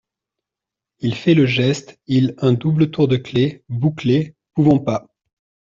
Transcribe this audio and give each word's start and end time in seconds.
Il 1.01 1.13
fait 1.13 1.35
le 1.35 1.45
geste 1.45 1.99
il 2.07 2.33
un 2.39 2.53
double 2.53 2.89
tour 2.89 3.07
de 3.07 3.17
clef. 3.17 3.61
bouclés!… 3.69 4.33
pouvons 4.55 4.79
pas!… 4.79 5.07